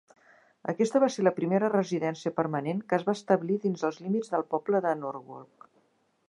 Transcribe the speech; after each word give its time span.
Aquesta 0.71 1.01
va 1.01 1.09
ser 1.15 1.25
la 1.27 1.33
primera 1.35 1.69
residència 1.73 2.31
permanent 2.39 2.81
que 2.89 2.99
es 2.99 3.05
va 3.11 3.15
establir 3.19 3.59
dins 3.67 3.85
els 3.91 4.01
límits 4.07 4.35
del 4.37 4.47
poble 4.55 4.83
de 4.87 4.97
Norwalk. 5.05 5.71